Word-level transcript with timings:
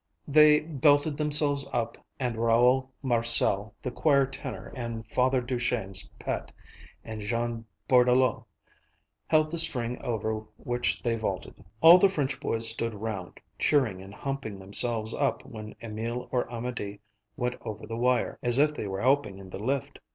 They 0.27 0.61
belted 0.61 1.15
themselves 1.17 1.69
up, 1.71 1.95
and 2.19 2.35
Raoul 2.35 2.89
Marcel, 3.03 3.75
the 3.83 3.91
choir 3.91 4.25
tenor 4.25 4.73
and 4.75 5.05
Father 5.09 5.41
Duchesne's 5.41 6.09
pet, 6.17 6.51
and 7.03 7.21
Jean 7.21 7.65
Bordelau, 7.87 8.45
held 9.27 9.51
the 9.51 9.59
string 9.59 10.01
over 10.01 10.39
which 10.57 11.03
they 11.03 11.15
vaulted. 11.15 11.63
All 11.81 11.99
the 11.99 12.09
French 12.09 12.39
boys 12.39 12.67
stood 12.67 12.95
round, 12.95 13.39
cheering 13.59 14.01
and 14.01 14.15
humping 14.15 14.57
themselves 14.57 15.13
up 15.13 15.45
when 15.45 15.75
Emil 15.81 16.27
or 16.31 16.47
Amédée 16.47 16.99
went 17.37 17.57
over 17.61 17.85
the 17.85 17.95
wire, 17.95 18.39
as 18.41 18.57
if 18.57 18.73
they 18.73 18.87
were 18.87 19.01
helping 19.01 19.37
in 19.37 19.51
the 19.51 19.63
lift. 19.63 19.99